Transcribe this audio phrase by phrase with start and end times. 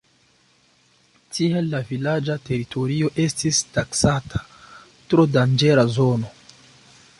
[1.37, 4.43] Tial, la vilaĝa teritorio estis taksata
[5.13, 6.33] tro danĝera zono.